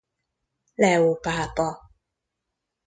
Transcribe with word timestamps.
Leó 0.81 1.11
pápa. 1.23 1.67